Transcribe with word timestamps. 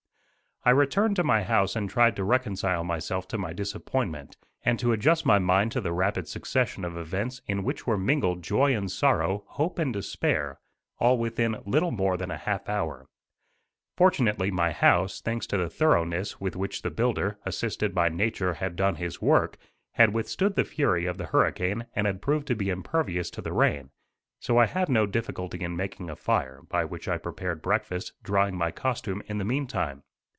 I 0.63 0.69
returned 0.69 1.15
to 1.15 1.23
my 1.23 1.41
house 1.41 1.75
and 1.75 1.89
tried 1.89 2.15
to 2.17 2.23
reconcile 2.23 2.83
myself 2.83 3.27
to 3.29 3.37
my 3.39 3.51
disappointment, 3.51 4.37
and 4.63 4.77
to 4.77 4.91
adjust 4.91 5.25
my 5.25 5.39
mind 5.39 5.71
to 5.71 5.81
the 5.81 5.91
rapid 5.91 6.27
succession 6.27 6.85
of 6.85 6.95
events 6.95 7.41
in 7.47 7.63
which 7.63 7.87
were 7.87 7.97
mingled 7.97 8.43
joy 8.43 8.75
and 8.77 8.91
sorrow, 8.91 9.43
hope 9.47 9.79
and 9.79 9.91
despair, 9.91 10.59
all 10.99 11.17
within 11.17 11.59
little 11.65 11.89
more 11.89 12.15
than 12.15 12.29
a 12.29 12.37
half 12.37 12.69
hour. 12.69 13.07
Fortunately 13.97 14.51
my 14.51 14.71
house, 14.71 15.19
thanks 15.19 15.47
to 15.47 15.57
the 15.57 15.67
thoroughness 15.67 16.39
with 16.39 16.55
which 16.55 16.83
the 16.83 16.91
builder, 16.91 17.39
assisted 17.43 17.95
by 17.95 18.07
nature, 18.09 18.53
had 18.53 18.75
done 18.75 18.97
his 18.97 19.19
work, 19.19 19.57
had 19.93 20.13
withstood 20.13 20.55
the 20.55 20.63
fury 20.63 21.07
of 21.07 21.17
the 21.17 21.25
hurricane 21.25 21.87
and 21.95 22.05
had 22.05 22.21
proved 22.21 22.45
to 22.45 22.55
be 22.55 22.69
impervious 22.69 23.31
to 23.31 23.41
the 23.41 23.51
rain, 23.51 23.89
so 24.39 24.59
I 24.59 24.67
had 24.67 24.89
no 24.89 25.07
difficulty 25.07 25.61
in 25.63 25.75
making 25.75 26.07
a 26.11 26.15
fire, 26.15 26.61
by 26.69 26.85
which 26.85 27.07
I 27.07 27.17
prepared 27.17 27.63
breakfast, 27.63 28.13
drying 28.21 28.55
my 28.55 28.69
costume 28.69 29.23
in 29.25 29.39
the 29.39 29.43
meantime. 29.43 30.03